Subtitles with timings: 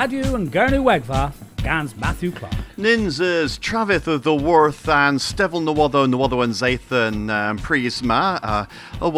[0.00, 2.54] Radio and Gernu Wegva, Gans Matthew Clark.
[2.76, 8.66] Ninzas Travith of the Worth and Stevel Nawado Nawado and Zathan um, Prisma, uh,
[9.00, 9.10] a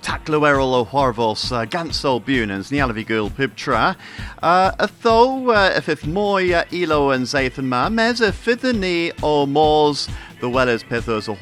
[0.00, 3.96] Takluerol o Harvos, uh, Gansol Bunans, Nialavigul Pibtra,
[4.42, 9.44] uh, though uh, if if Moy uh, Elo and Zathan Ma, Mez a Fithani o
[9.44, 10.08] Mors,
[10.40, 11.34] the Wellers Pithos o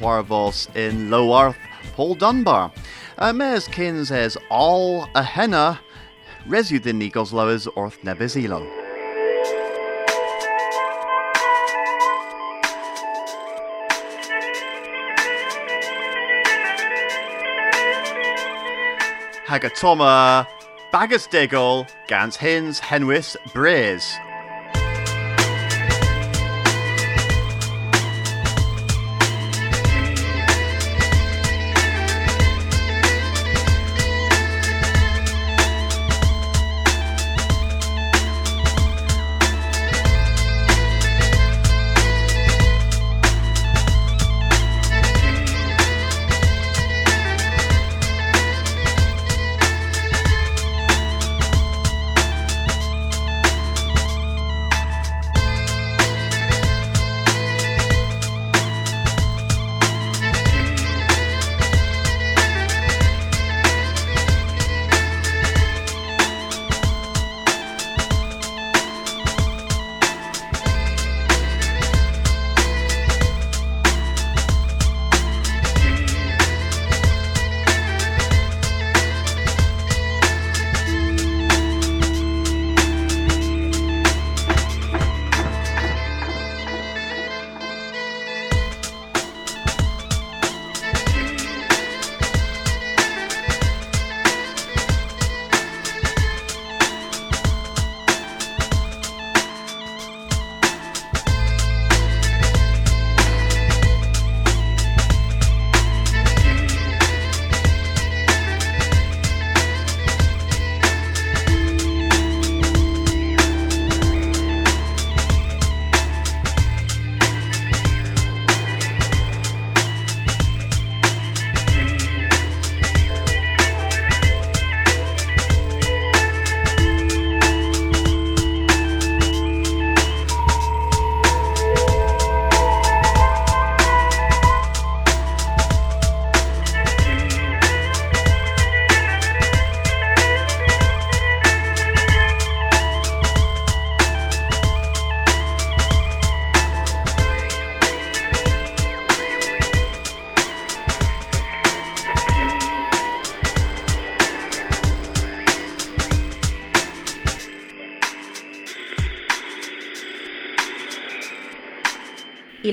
[0.77, 1.55] in Lowarth,
[1.95, 2.69] Paul Dunbar.
[3.17, 5.79] Uh, Mez Kins as all a henna,
[6.47, 8.67] Resudin Nikos Lowers Orth Nebizilo.
[19.45, 20.47] Hagatoma,
[20.91, 24.17] Bagus Diggle, Gans Hins, Henwis, Braze.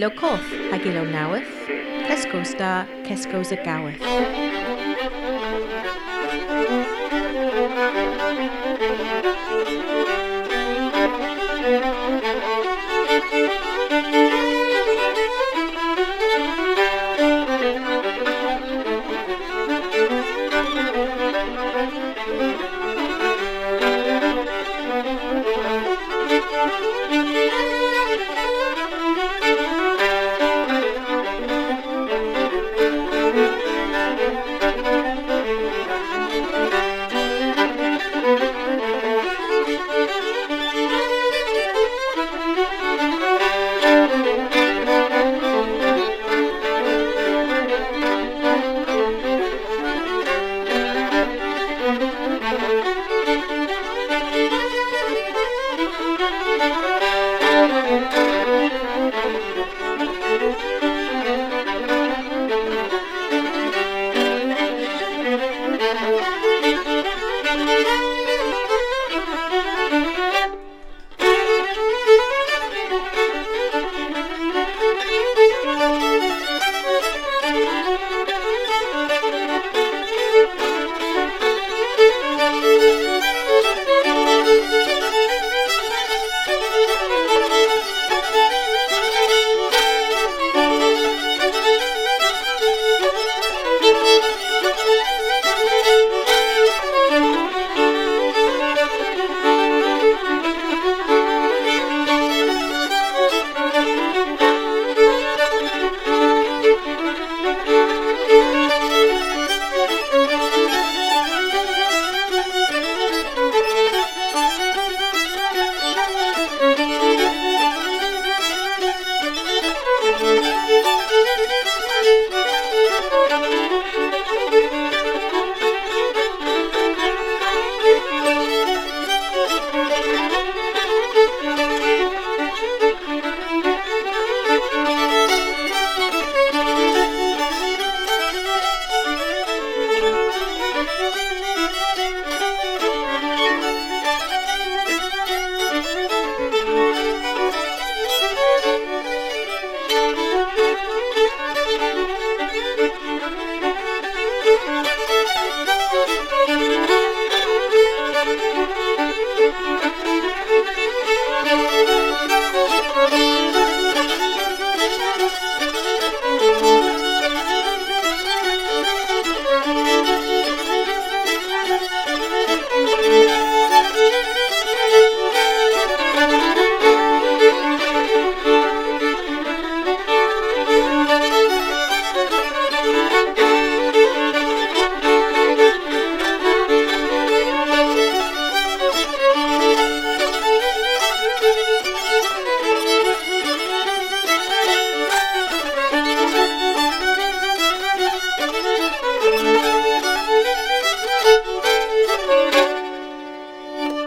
[0.01, 1.51] Ilo coth ag ilo nawith,
[2.09, 2.87] Cesgos da,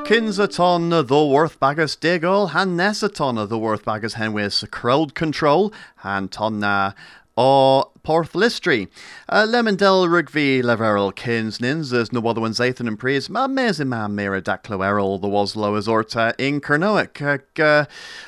[0.05, 6.93] Kinsaton the worth bagus diggle, han nesaton the worth bagus henwis crowd control, han tonna
[7.37, 8.89] or Porth Listry.
[9.29, 13.87] Uh, Lemondel Rugby Leverel Kins Nins as no other one's Zathan and Pries, ma mezin
[13.87, 17.57] ma mira daclo errol the was low as orta in Kernowick.
[17.57, 17.85] Uh,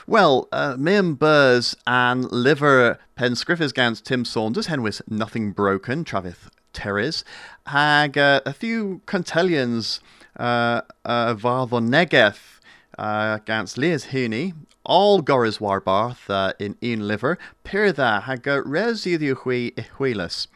[0.08, 6.48] well, uh, Miam Burrs and Liver Pen Scriffers Gans Tim Saunders, Henwis Nothing Broken, Travith
[6.74, 7.26] Terres,
[7.68, 10.00] hag uh, a few Contellians
[10.38, 12.60] uh, uh, Negeth
[12.98, 14.54] uh, gans Lias Huni,
[14.84, 20.48] all Goris Warbarth uh, in un liver, Pirtha hag uh, res iddiwchwi ichwilas.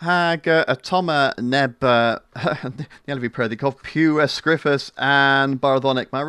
[0.00, 6.20] Hag a toma neb uh, Nielvi Perdikov, Pew Scriffus and Barthonic ma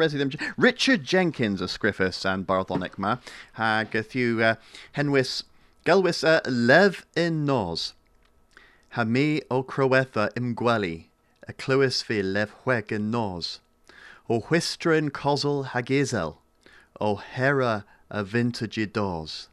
[0.57, 3.17] Richard Jenkins a Scriffus and Barthonic ma
[3.53, 4.55] hag a few uh,
[4.95, 5.43] henwis
[5.85, 7.93] gelwis uh, lev in nos.
[8.91, 11.07] Ha mi o crowetha im gweli,
[11.47, 12.21] a clywys fi
[12.91, 13.59] yn nos.
[14.27, 16.37] O whistrin cosl hag isel,
[16.99, 19.49] o hera a vintage dos.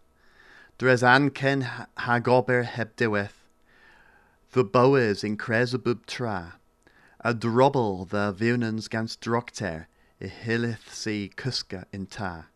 [0.78, 1.62] Dres ancen
[1.96, 3.44] hag ober heb diweth,
[4.52, 6.54] the bowers in cresabub tra,
[7.20, 9.86] a drobble the viwnans gans drocter,
[10.20, 12.46] i hilith si cusca in ta.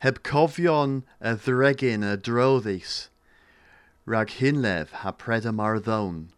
[0.00, 3.08] Heb cofion a ddregin a droddis,
[4.06, 6.32] rag hinlev ha preda marddon,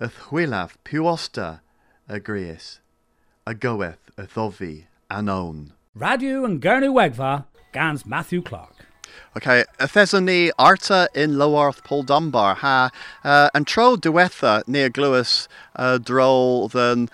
[0.00, 1.60] y thwylaf piwosta
[2.08, 2.80] a gries,
[3.46, 5.72] a goeth y thofi anon.
[5.94, 8.86] Radio and Gurney Wegva, Gans Matthew Clark.
[9.36, 12.90] Okay, Thesony Arta in Lowarth Paul Dunbar ha
[13.24, 17.08] uh, and tro duetha near Glewis uh, droll than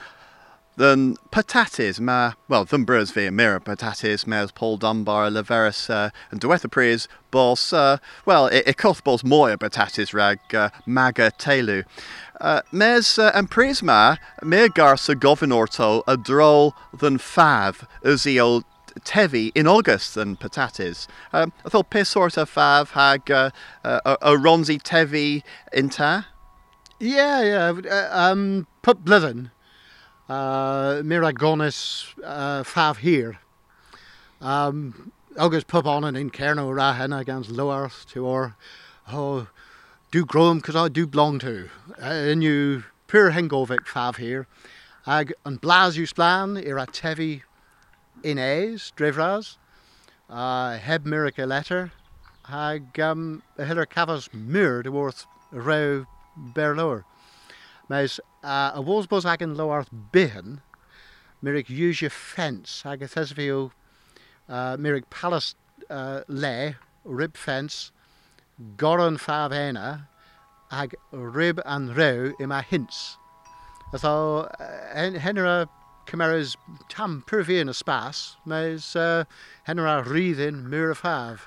[0.77, 6.41] than patatis ma well than brus via mira patatis mes Paul Dunbar leveris uh, and
[6.41, 11.85] duetha pris bos uh, well it, it coth bos moya patatis rag uh, maga telu
[12.41, 18.65] uh, mes uh, and prisma mir garsa governorto a droll than fav as the old
[19.01, 21.07] tevi in August than patatis.
[21.33, 23.51] Um, I thought piss sort fav hag uh,
[23.85, 25.43] uh, a ronzi tevi
[25.73, 26.27] inta.
[27.01, 27.91] Yeah, yeah.
[27.91, 29.51] Uh, um, put blithen.
[30.33, 33.39] Uh, Miragonis uh, fav here.
[34.41, 38.57] Um, August pup on and in Kerno Rahen against lower to or
[39.13, 39.49] oh
[40.11, 41.69] do grow them because I do belong to.
[42.01, 44.47] Uh, and you pure hengovic fav here.
[45.07, 47.43] Ag and blas you splan ira tevi
[48.23, 49.59] Inés, Drivras,
[50.31, 51.93] uh, heb miracle letter,
[52.47, 56.07] hag um, hiller cafas mur de worth rau
[56.39, 57.05] berloer.
[57.89, 60.61] Mas uh, a was bos hagen loarth bihan,
[61.43, 63.71] mirig use your fence, hag a thesvio,
[64.49, 64.77] uh,
[65.11, 65.55] palace
[65.91, 67.93] uh, le, rib fence,
[68.77, 70.09] goron fav ena,
[70.71, 73.17] hag rib and row in my hints.
[73.97, 75.69] So, uh, henera
[76.07, 76.57] Cymeras
[76.89, 79.25] tam pyrfi yn y spas, mae's uh,
[79.69, 81.47] henra ryddin myr y ffaf.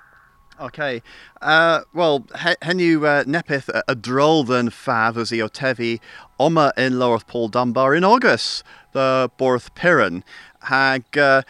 [0.59, 1.01] Okay.
[1.41, 6.00] Uh, well, hen yw uh, nepeth a, than faf as i o tefi
[6.39, 10.24] oma in Lowerth Paul Dunbar in August, the Borth Piran.
[10.62, 11.41] Hag uh,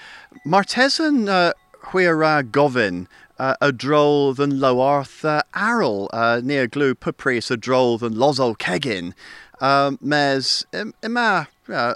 [0.45, 1.53] Martesan uh,
[1.89, 3.05] hwyra gofyn
[3.37, 8.55] uh, a droll than Lowarth uh, Arl, uh, near glue pupris a droll than Lozo
[8.55, 9.13] Kegin.
[9.61, 10.65] Um, mes,
[11.03, 11.93] ima, uh,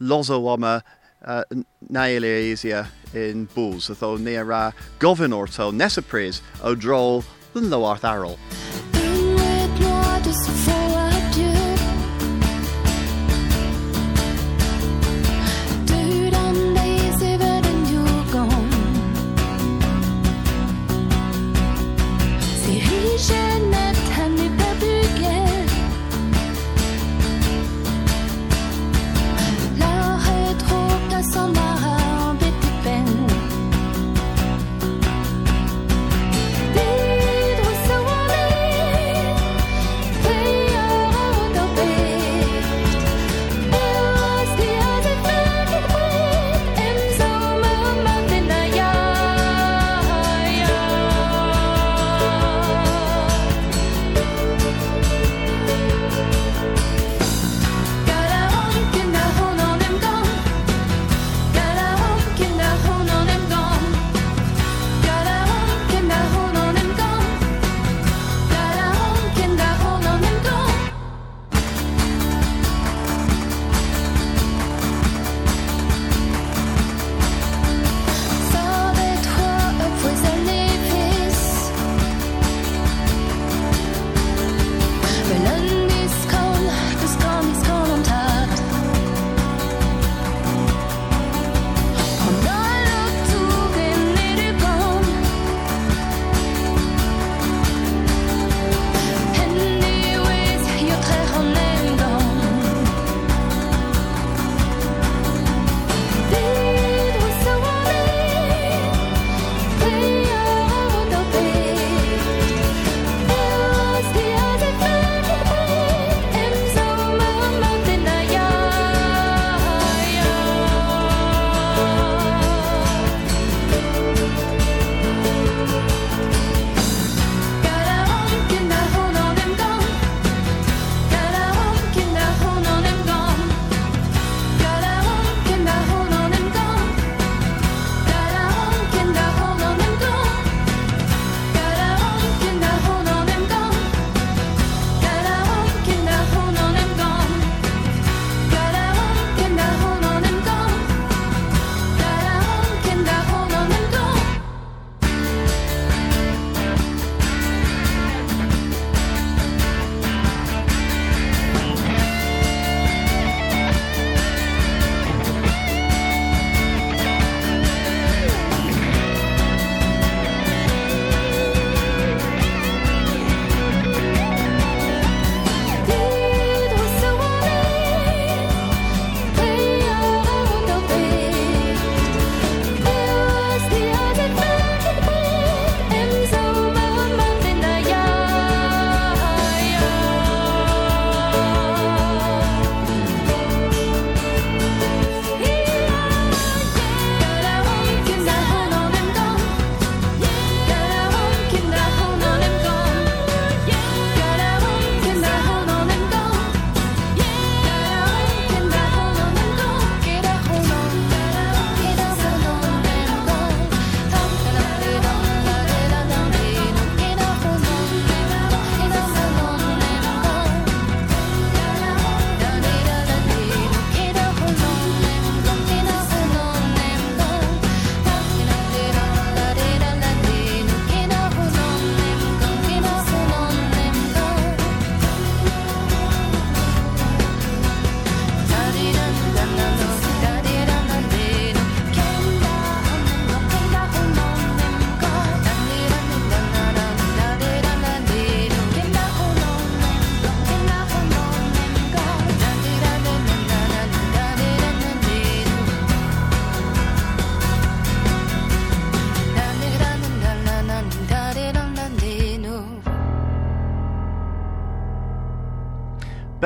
[0.00, 0.82] lozo ama
[1.24, 1.44] uh,
[1.88, 7.70] naile in bulls, atho near a gofyn orto nesapris o drol than
[8.04, 8.38] arol.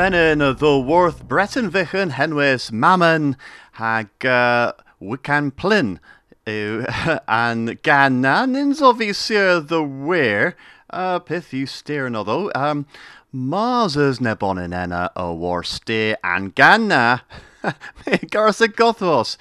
[0.07, 3.37] Benin the worth Breton Vichen Henwis Mammon
[3.73, 4.73] hag uh,
[5.03, 5.99] Wican Plyn
[7.29, 10.55] and gan na nins obviously the where
[10.91, 12.87] uh, pith you steer another um
[13.33, 17.19] Mars is nebon in enna war steer and gan na
[18.31, 19.37] Garza Gothos.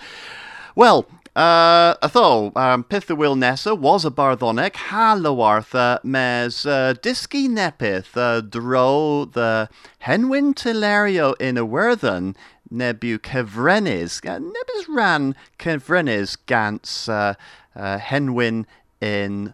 [0.74, 9.26] Well, uh, atho, um, Nessa was a barthonic, Halawartha mes uh, Diski Nepith, uh, Dro
[9.26, 9.70] the
[10.04, 12.36] Henwin Tilario in a Werthen,
[12.72, 17.34] Nebu Kevrenis, uh, Nebus ran Kevrenis Gans uh,
[17.76, 18.66] uh, Henwin
[19.02, 19.54] in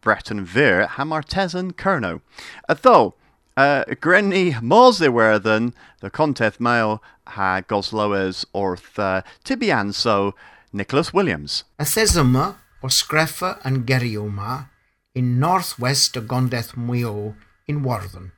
[0.00, 2.20] Breton Vir, Hamartesan Kerno.
[2.68, 3.14] Atho,
[3.56, 10.32] uh, Grenny Werthen, the Conteth Mail ha Gosloes Orth uh, Tibianso,
[10.72, 11.64] Nicholas Williams.
[11.80, 14.68] A Thesima o Screffa and Gerioma
[15.16, 17.34] in northwest of Gondeth Mwyo
[17.66, 18.30] in Worthen.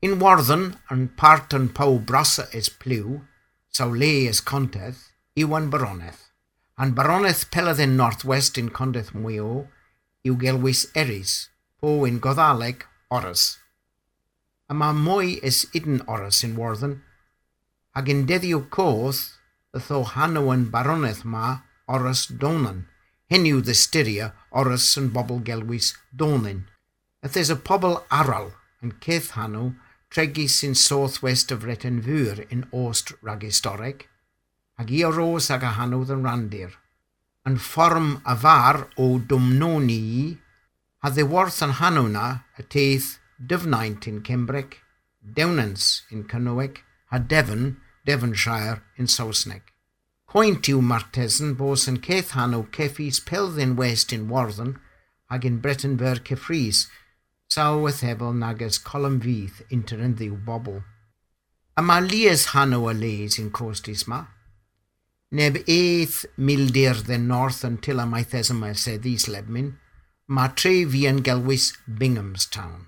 [0.00, 3.22] In Worthen and part and Pau Brassa is Plew,
[3.70, 6.30] so lay is Conteth, Iwan Baroneth.
[6.78, 9.66] And Baroneth pelleth in northwest in Condeth Mwyo,
[10.24, 11.48] iw gelwys Eris,
[11.80, 13.58] po in Godhaleg, Oras.
[14.70, 17.02] A ma mwy is iden Oras in Worthen,
[17.96, 18.62] ag in deddiw
[19.74, 22.86] coth, tho Hanawan baroneth ma oras donan.
[23.30, 26.64] Heniu the styria oras and bobl gelwys donin.
[27.22, 29.74] There's a pobl aral and Keith Hanu
[30.10, 34.02] tregis in southwest of Retenvur in Ost Ragistoreg,
[34.78, 36.72] ag i oros ag a Hanu than randir.
[37.46, 40.38] And form avar o dumnoni
[41.02, 44.74] ha the worth an Hanuna a teith Dyfnaint in Cembrec,
[45.26, 46.78] Dewnans in Canoeg,
[47.10, 49.62] ha Devon Devonshire in Sausneg.
[50.28, 54.78] Cointiu Martesen bos yn Keith Hanno Ceffis Pelddin West in Warden
[55.30, 56.86] ag in Bretonver Cefris,
[57.48, 60.82] saw wethebel nagas colum fydd inter yn ddiw bobl.
[61.76, 64.20] A ma lias Hanno a leis in costis ma.
[65.34, 69.72] Neb eith mildir the north until a maithes yma sedis lebmin,
[70.28, 72.86] ma tre fi yn gelwys Binghamstown.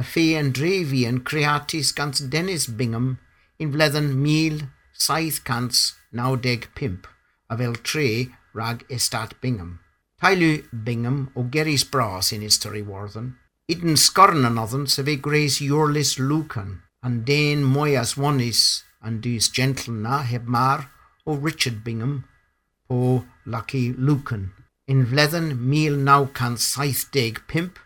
[0.00, 3.18] A fe yn dre fi yn creatis gans Dennis Bingham
[3.58, 4.56] in vledden mil
[4.92, 7.06] saith cants nawdeg pimp
[7.50, 9.80] a fel tre rag estat Bingham.
[10.20, 13.36] Tailu Bingham o Gerys Bras in History Warthen.
[13.68, 19.94] Iden scorn anothen se fe Grace Yorlis Lucan, and den moyas wanis and dus gentle
[19.94, 20.90] na heb mar
[21.26, 22.24] o Richard Bingham
[22.88, 24.52] po Lucky Lucan.
[26.56, 27.78] Saith deg pimp,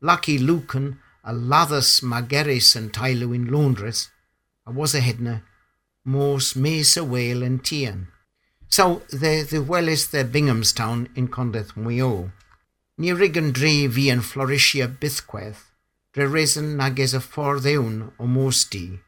[0.00, 4.10] Lucky Lucan a lathas mageris and tailu in Londres,
[4.66, 5.42] a was a hedna,
[6.04, 8.08] mos mes a whale and tian.
[8.68, 12.32] So the, the well is the Binghamstown in Condeth Mwyo.
[12.98, 15.70] Ni rigan dre vi an Floricia bithqueth,
[16.12, 19.00] dre reason nag is a forddewn o mosti,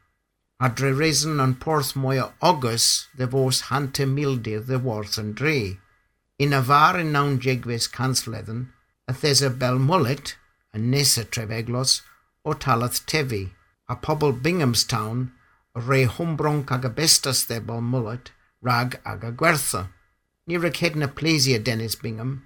[0.61, 1.97] a dre reason an porth
[2.41, 5.77] august the vos hante mildir the worth and dre.
[6.37, 8.69] In a var in naun jegves cansfledden,
[9.07, 10.35] a thesa Belmullet,
[10.73, 12.01] a nesa treveglos,
[12.45, 13.49] o talath tevi,
[13.89, 15.31] a pobl Binghamstown,
[15.87, 19.89] re humbronc ag a bestas de Belmullet, rag ag a gwertha.
[20.47, 22.43] Ni rag hedna plesia Dennis Bingham,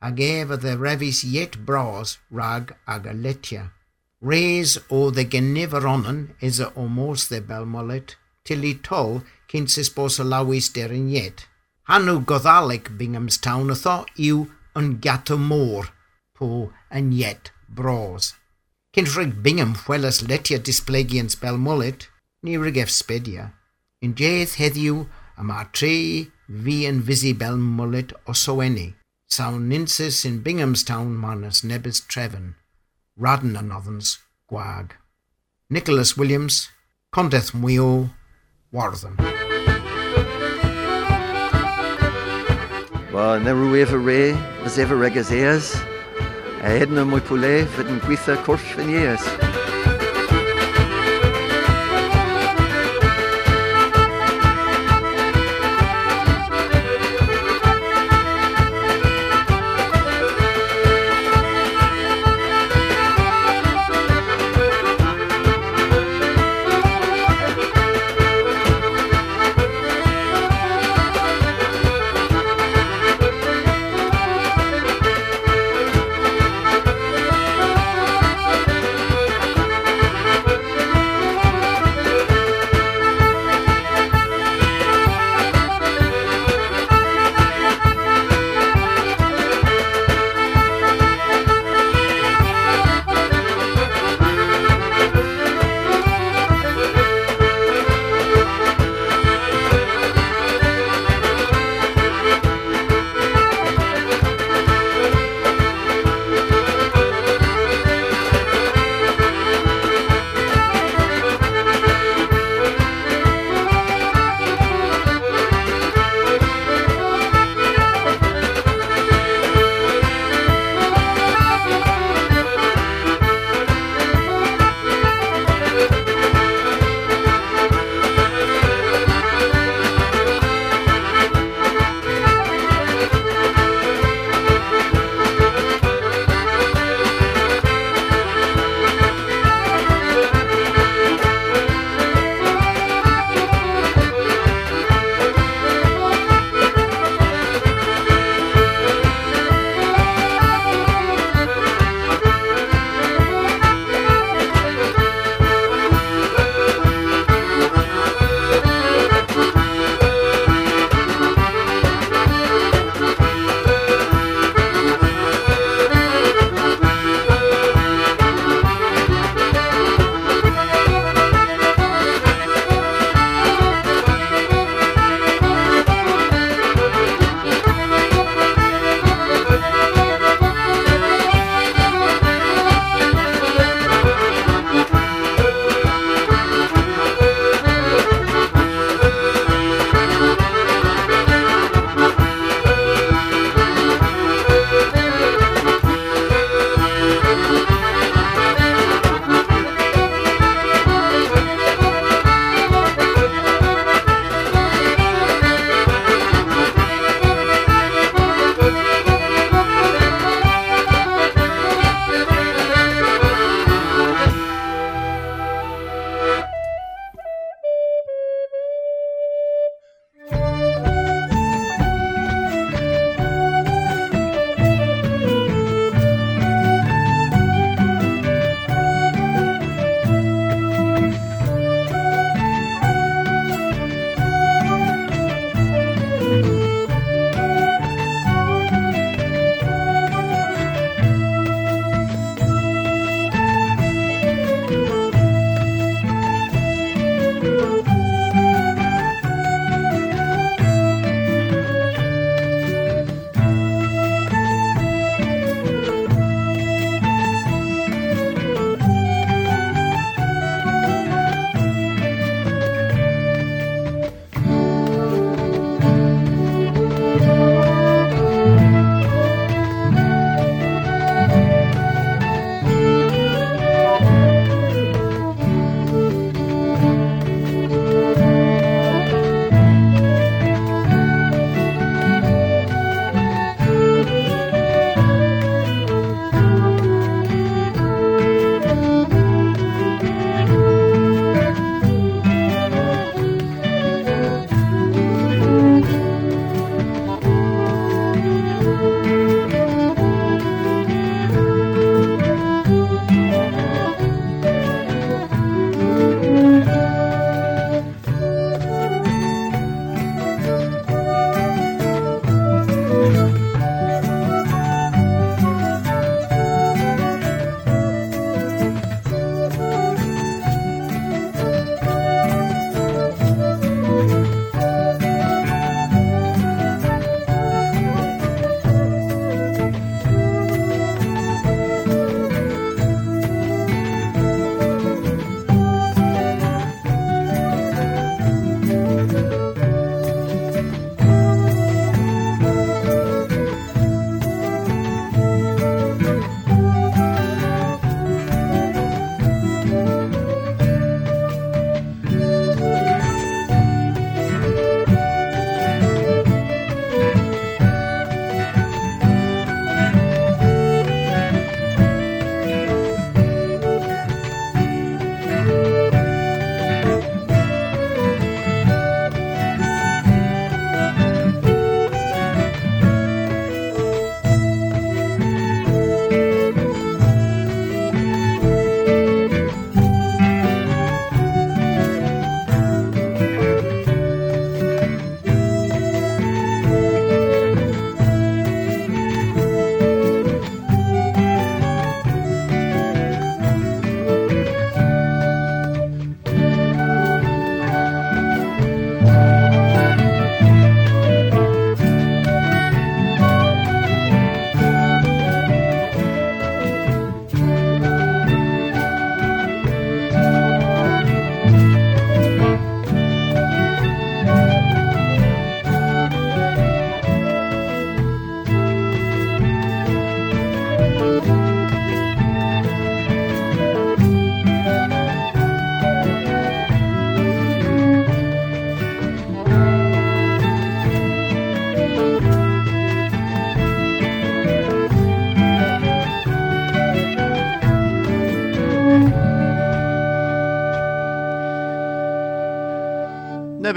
[0.00, 3.70] ag eva de revis yet bras rag aga letia.
[4.22, 10.24] Reis o the geniveronen is a omos de Belmullet, till i tol kinsis bos a
[10.24, 11.46] lawis derin yet.
[11.88, 15.90] Hanu Godhalic Binghamstown a tho yw yn gato môr,
[16.36, 18.34] po yn yet bros.
[18.94, 22.08] Cyn Bingham fwelas letia displegians Belmullet,
[22.42, 23.52] ni rigef spedia.
[24.00, 26.30] In jeth heddiw a ma tre
[26.64, 28.94] fi yn fisi Belmullet o soweni.
[29.28, 32.54] Sawn ninsis in Binghamstown manas nebys trefn.
[33.18, 34.18] Radden a nothens
[34.50, 34.92] gwag.
[35.68, 36.68] Nicholas Williams,
[37.12, 38.10] Condeth Mwyo,
[38.72, 39.16] Warthen.
[43.12, 44.32] Well, never ever re,
[44.64, 45.74] as ever regas ears.
[46.62, 49.59] A hedna mwy pwle, fyd yn gweithio cwrs yn ears.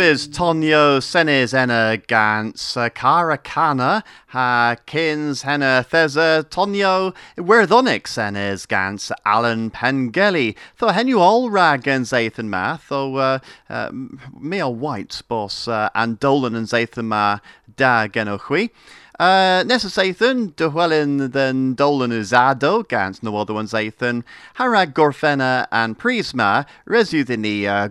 [0.04, 9.70] Nibis Tonio Senes Ena Gans Karakana Ha Kins Henna Theza Tonio Werthonic Senes Gans Alan
[9.70, 13.39] Pengelly Tho Henu all rag and Zathan Math Tho uh,
[13.70, 13.92] uh,
[14.38, 17.39] Mea White Boss uh, and Dolan and Zathan Ma
[17.78, 18.72] Da Genochui
[19.19, 24.23] uh, Nessa Sathan, Dwellin then Dolan Uzado, Gans no other ones Zathan,
[24.58, 27.88] Harag Gorfena and Prisma, Resu the uh,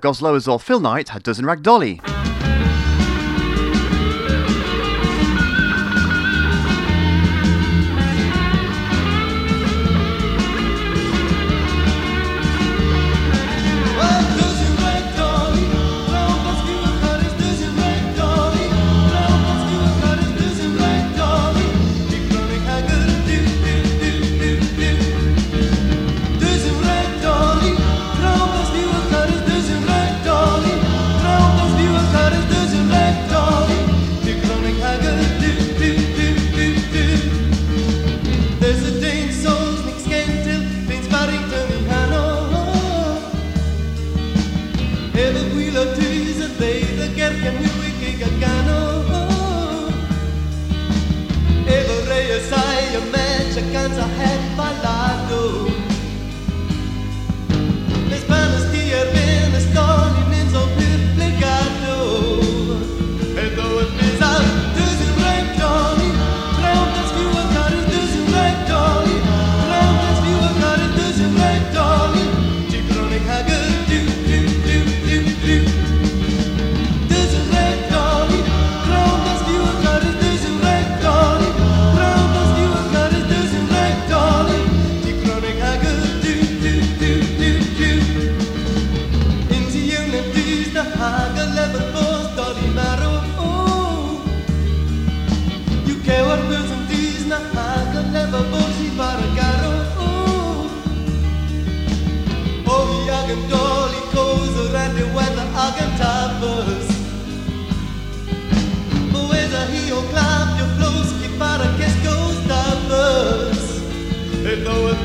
[0.80, 1.62] Knight, had dozen rag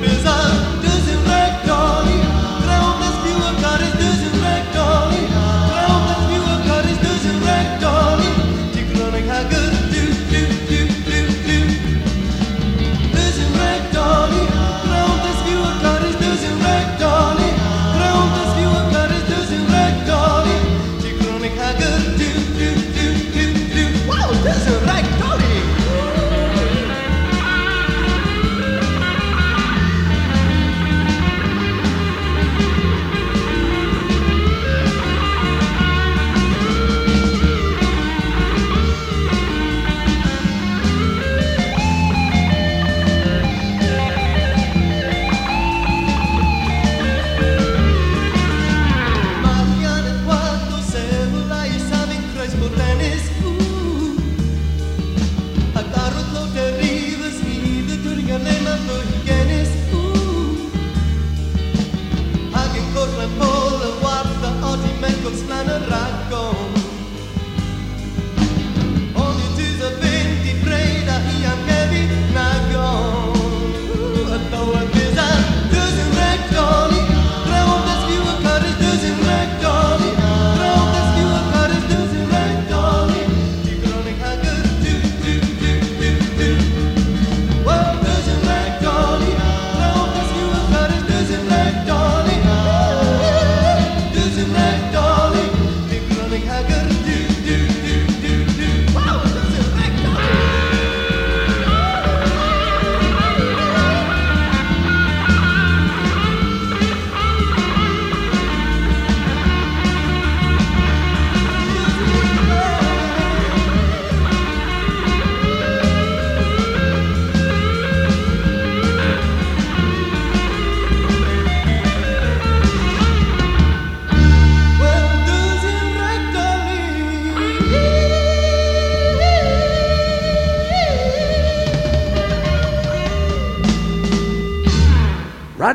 [0.03, 0.66] is